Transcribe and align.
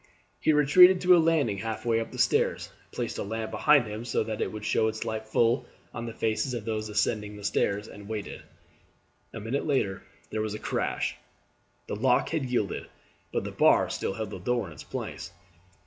He 0.39 0.51
retreated 0.51 0.99
to 1.01 1.15
a 1.15 1.21
landing 1.21 1.59
halfway 1.59 1.99
up 1.99 2.11
the 2.11 2.17
stairs, 2.17 2.71
placed 2.91 3.19
a 3.19 3.23
lamp 3.23 3.51
behind 3.51 3.85
him 3.85 4.03
so 4.03 4.23
that 4.23 4.41
it 4.41 4.51
would 4.51 4.65
show 4.65 4.87
its 4.87 5.05
light 5.05 5.27
full 5.27 5.67
on 5.93 6.07
the 6.07 6.11
faces 6.15 6.55
of 6.55 6.65
those 6.65 6.89
ascending 6.89 7.35
the 7.35 7.43
stairs, 7.43 7.87
and 7.87 8.09
waited. 8.09 8.41
A 9.31 9.39
minute 9.39 9.67
later 9.67 10.01
there 10.31 10.41
was 10.41 10.55
a 10.55 10.59
crash; 10.59 11.17
the 11.85 11.95
lock 11.95 12.29
had 12.29 12.45
yielded, 12.45 12.87
but 13.31 13.43
the 13.43 13.51
bar 13.51 13.91
still 13.91 14.13
held 14.15 14.31
the 14.31 14.39
door 14.39 14.65
in 14.65 14.73
its 14.73 14.83
place. 14.83 15.31